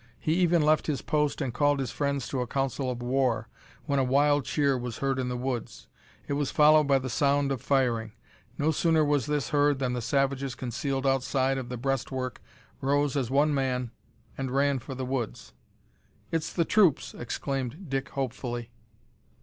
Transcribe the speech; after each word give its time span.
He 0.19 0.33
even 0.37 0.63
left 0.63 0.87
his 0.87 1.03
post 1.03 1.41
and 1.41 1.53
called 1.53 1.79
his 1.79 1.91
friends 1.91 2.27
to 2.29 2.41
a 2.41 2.47
council 2.47 2.89
of 2.89 3.03
war, 3.03 3.49
when 3.85 3.99
a 3.99 4.03
wild 4.03 4.45
cheer 4.45 4.75
was 4.75 4.97
heard 4.97 5.19
in 5.19 5.29
the 5.29 5.37
woods. 5.37 5.89
It 6.27 6.33
was 6.33 6.49
followed 6.49 6.85
by 6.87 6.97
the 6.97 7.07
sound 7.07 7.51
of 7.51 7.61
firing. 7.61 8.13
No 8.57 8.71
sooner 8.71 9.05
was 9.05 9.27
this 9.27 9.49
heard 9.49 9.77
than 9.77 9.93
the 9.93 10.01
savages 10.01 10.55
concealed 10.55 11.05
outside 11.05 11.59
of 11.59 11.69
the 11.69 11.77
breastwork 11.77 12.41
rose 12.81 13.15
as 13.15 13.29
one 13.29 13.53
man 13.53 13.91
and 14.39 14.49
ran 14.49 14.79
for 14.79 14.95
the 14.95 15.05
woods. 15.05 15.53
"It's 16.31 16.51
the 16.51 16.65
troops!" 16.65 17.13
exclaimed 17.13 17.87
Dick 17.87 18.09
hopefully. 18.09 18.71